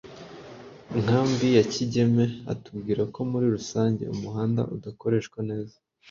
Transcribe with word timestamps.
nkambi 1.01 1.47
ya 1.57 1.63
Kigeme 1.73 2.25
atubwira 2.53 3.01
ko 3.13 3.19
muri 3.31 3.45
rusange 3.55 4.03
umuhanda 4.15 4.61
udakoreshwa 4.75 5.39
neza 5.49 5.75